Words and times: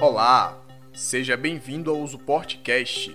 Olá, 0.00 0.62
seja 0.92 1.36
bem-vindo 1.36 1.90
ao 1.90 1.98
Usuportcast, 2.00 3.14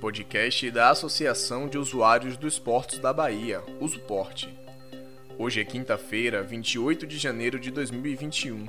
podcast 0.00 0.70
da 0.70 0.90
Associação 0.90 1.68
de 1.68 1.78
Usuários 1.78 2.36
dos 2.36 2.58
Portos 2.58 2.98
da 2.98 3.12
Bahia, 3.12 3.62
Usuporte. 3.80 4.52
Hoje 5.38 5.60
é 5.60 5.64
quinta-feira, 5.64 6.42
28 6.42 7.06
de 7.06 7.18
janeiro 7.18 7.58
de 7.58 7.70
2021. 7.70 8.68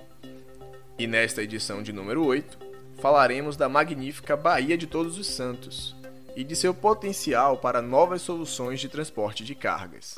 E 0.98 1.06
nesta 1.06 1.44
edição 1.44 1.84
de 1.84 1.94
número 1.94 2.26
8, 2.26 2.58
falaremos 3.00 3.56
da 3.56 3.70
magnífica 3.70 4.36
Baía 4.36 4.78
de 4.78 4.88
Todos 4.88 5.18
os 5.20 5.28
Santos 5.28 5.96
e 6.36 6.44
de 6.44 6.56
seu 6.56 6.74
potencial 6.74 7.58
para 7.58 7.82
novas 7.82 8.22
soluções 8.22 8.80
de 8.80 8.90
transporte 8.90 9.44
de 9.44 9.54
cargas. 9.54 10.16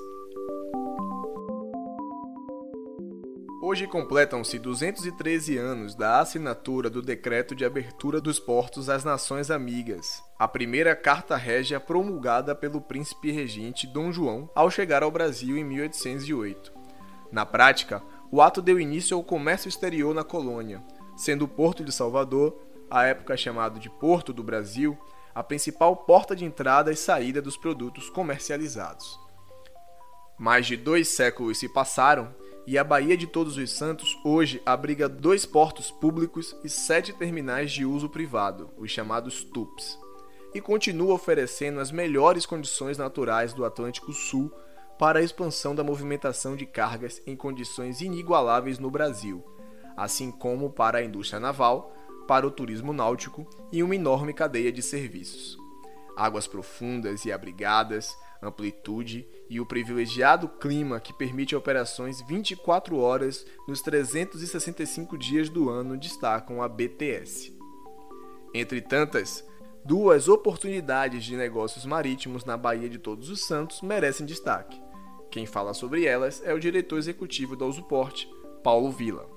Hoje 3.70 3.86
completam-se 3.86 4.58
213 4.58 5.58
anos 5.58 5.94
da 5.94 6.22
assinatura 6.22 6.90
do 6.90 7.02
Decreto 7.02 7.54
de 7.54 7.66
Abertura 7.66 8.22
dos 8.22 8.40
Portos 8.40 8.88
às 8.88 9.04
Nações 9.04 9.52
Amigas, 9.52 10.24
a 10.40 10.48
primeira 10.48 10.96
carta 10.96 11.36
régia 11.36 11.78
promulgada 11.78 12.56
pelo 12.56 12.80
príncipe 12.80 13.30
regente 13.30 13.86
Dom 13.86 14.10
João 14.10 14.50
ao 14.56 14.72
chegar 14.72 15.04
ao 15.04 15.12
Brasil 15.12 15.58
em 15.58 15.66
1808. 15.66 16.72
Na 17.30 17.46
prática, 17.46 18.02
o 18.32 18.42
ato 18.42 18.62
deu 18.62 18.80
início 18.80 19.18
ao 19.18 19.22
comércio 19.22 19.68
exterior 19.68 20.16
na 20.16 20.24
colônia, 20.24 20.82
sendo 21.18 21.44
o 21.44 21.50
Porto 21.50 21.84
de 21.84 21.92
Salvador, 21.92 22.58
à 22.90 23.04
época 23.04 23.36
chamado 23.36 23.82
de 23.82 23.90
Porto 23.90 24.32
do 24.32 24.44
Brasil, 24.44 24.98
a 25.36 25.44
principal 25.44 25.94
porta 25.94 26.34
de 26.34 26.46
entrada 26.46 26.90
e 26.90 26.96
saída 26.96 27.42
dos 27.42 27.58
produtos 27.58 28.10
comercializados. 28.10 29.20
Mais 30.40 30.66
de 30.66 30.78
dois 30.78 31.10
séculos 31.10 31.58
se 31.58 31.68
passaram 31.68 32.34
e 32.68 32.78
a 32.78 32.84
Baía 32.84 33.16
de 33.16 33.26
Todos 33.26 33.56
os 33.56 33.72
Santos 33.72 34.20
hoje 34.26 34.62
abriga 34.66 35.08
dois 35.08 35.46
portos 35.46 35.90
públicos 35.90 36.54
e 36.66 36.70
sete 36.70 37.14
terminais 37.14 37.72
de 37.72 37.86
uso 37.86 38.10
privado, 38.10 38.70
os 38.78 38.92
chamados 38.92 39.42
TUPs, 39.42 39.98
e 40.54 40.60
continua 40.60 41.14
oferecendo 41.14 41.80
as 41.80 41.92
melhores 41.92 42.46
condições 42.46 42.98
naturais 42.98 43.54
do 43.54 43.64
Atlântico 43.64 44.12
Sul 44.12 44.52
para 45.00 45.20
a 45.20 45.22
expansão 45.22 45.74
da 45.74 45.82
movimentação 45.82 46.58
de 46.58 46.66
cargas 46.66 47.22
em 47.26 47.38
condições 47.38 48.02
inigualáveis 48.02 48.80
no 48.80 48.92
Brasil, 48.92 49.42
assim 49.96 50.30
como 50.30 50.70
para 50.70 50.98
a 50.98 51.04
indústria 51.04 51.40
naval, 51.40 51.94
para 52.28 52.46
o 52.46 52.52
turismo 52.52 52.92
náutico 52.92 53.48
e 53.72 53.82
uma 53.82 53.96
enorme 53.96 54.34
cadeia 54.34 54.74
de 54.74 54.82
serviços. 54.82 55.58
Águas 56.18 56.48
profundas 56.48 57.24
e 57.24 57.32
abrigadas, 57.32 58.18
amplitude 58.42 59.28
e 59.50 59.60
o 59.60 59.66
privilegiado 59.66 60.48
clima 60.48 61.00
que 61.00 61.14
permite 61.14 61.56
operações 61.56 62.22
24 62.28 62.98
horas 62.98 63.46
nos 63.68 63.82
365 63.82 65.18
dias 65.18 65.50
do 65.50 65.70
ano 65.70 65.98
destacam 65.98 66.62
a 66.62 66.68
BTS. 66.68 67.56
Entre 68.54 68.82
tantas, 68.82 69.46
duas 69.86 70.28
oportunidades 70.28 71.24
de 71.24 71.36
negócios 71.36 71.86
marítimos 71.86 72.46
na 72.46 72.58
Baía 72.58 72.90
de 72.90 72.98
Todos 72.98 73.30
os 73.30 73.46
Santos 73.46 73.82
merecem 73.82 74.26
destaque. 74.26 74.82
Quem 75.30 75.46
fala 75.46 75.74
sobre 75.74 76.06
elas 76.06 76.42
é 76.44 76.54
o 76.54 76.60
diretor 76.60 76.98
executivo 76.98 77.56
da 77.56 77.66
Usuporte, 77.66 78.30
Paulo 78.64 78.92
Vila. 78.92 79.28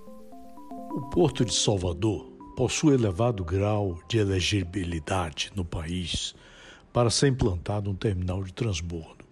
O 0.92 1.02
Porto 1.10 1.44
de 1.44 1.54
Salvador 1.54 2.30
possui 2.56 2.94
elevado 2.94 3.44
grau 3.44 3.98
de 4.08 4.18
elegibilidade 4.18 5.52
no 5.54 5.64
país 5.64 6.34
para 6.92 7.10
ser 7.10 7.28
implantado 7.28 7.90
um 7.90 7.94
terminal 7.94 8.42
de 8.42 8.52
transbordo, 8.52 9.24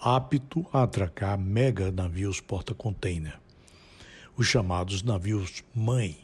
apto 0.00 0.66
a 0.72 0.82
atracar 0.82 1.38
mega 1.38 1.92
navios 1.92 2.40
porta-container, 2.40 3.38
os 4.36 4.46
chamados 4.46 5.02
navios 5.02 5.62
mãe, 5.74 6.18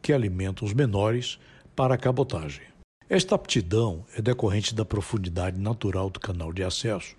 que 0.00 0.12
alimentam 0.12 0.66
os 0.66 0.74
menores 0.74 1.38
para 1.76 1.94
a 1.94 1.98
cabotagem. 1.98 2.62
Esta 3.08 3.34
aptidão 3.34 4.04
é 4.16 4.22
decorrente 4.22 4.74
da 4.74 4.84
profundidade 4.84 5.58
natural 5.60 6.10
do 6.10 6.18
canal 6.18 6.52
de 6.52 6.64
acesso, 6.64 7.14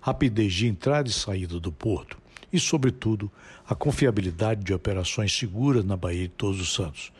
rapidez 0.00 0.52
de 0.52 0.66
entrada 0.66 1.08
e 1.08 1.12
saída 1.12 1.58
do 1.58 1.72
porto 1.72 2.18
e, 2.52 2.58
sobretudo, 2.58 3.30
a 3.66 3.74
confiabilidade 3.74 4.62
de 4.62 4.74
operações 4.74 5.36
seguras 5.36 5.84
na 5.84 5.96
Baía 5.96 6.22
de 6.22 6.34
Todos 6.34 6.60
os 6.60 6.72
Santos, 6.72 7.12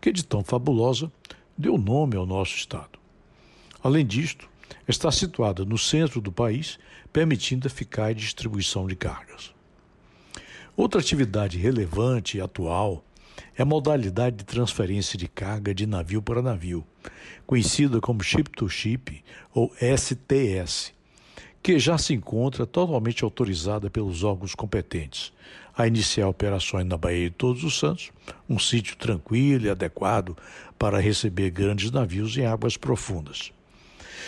que 0.00 0.12
de 0.12 0.24
tão 0.24 0.44
fabulosa 0.44 1.10
deu 1.56 1.78
nome 1.78 2.16
ao 2.16 2.26
nosso 2.26 2.56
estado. 2.56 2.98
Além 3.82 4.04
disto, 4.06 4.48
está 4.88 5.10
situada 5.10 5.64
no 5.64 5.78
centro 5.78 6.20
do 6.20 6.32
país, 6.32 6.78
permitindo 7.12 7.66
eficaz 7.66 8.16
distribuição 8.16 8.86
de 8.86 8.96
cargas. 8.96 9.54
Outra 10.76 11.00
atividade 11.00 11.58
relevante 11.58 12.38
e 12.38 12.40
atual 12.40 13.04
é 13.56 13.62
a 13.62 13.66
modalidade 13.66 14.36
de 14.36 14.44
transferência 14.44 15.18
de 15.18 15.28
carga 15.28 15.74
de 15.74 15.86
navio 15.86 16.20
para 16.20 16.42
navio, 16.42 16.84
conhecida 17.46 18.00
como 18.00 18.22
Ship-to-Ship 18.22 19.22
ou 19.54 19.72
STS, 19.76 20.92
que 21.62 21.78
já 21.78 21.96
se 21.96 22.12
encontra 22.12 22.66
totalmente 22.66 23.24
autorizada 23.24 23.88
pelos 23.88 24.22
órgãos 24.22 24.54
competentes 24.54 25.32
a 25.76 25.86
iniciar 25.86 26.28
operações 26.28 26.86
na 26.86 26.96
Baía 26.96 27.28
de 27.28 27.36
Todos 27.36 27.64
os 27.64 27.78
Santos, 27.78 28.12
um 28.48 28.58
sítio 28.58 28.96
tranquilo 28.96 29.66
e 29.66 29.70
adequado 29.70 30.36
para 30.78 31.00
receber 31.00 31.50
grandes 31.50 31.90
navios 31.90 32.36
em 32.36 32.46
águas 32.46 32.76
profundas. 32.76 33.52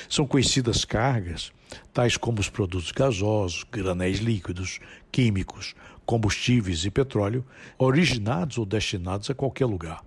São 0.08 0.26
conhecidas 0.26 0.84
cargas, 0.84 1.52
tais 1.92 2.16
como 2.16 2.40
os 2.40 2.48
produtos 2.48 2.92
gasosos, 2.92 3.64
granéis 3.70 4.18
líquidos, 4.18 4.78
químicos, 5.10 5.74
combustíveis 6.04 6.84
e 6.84 6.90
petróleo, 6.90 7.44
originados 7.78 8.58
ou 8.58 8.64
destinados 8.64 9.28
a 9.28 9.34
qualquer 9.34 9.66
lugar. 9.66 10.04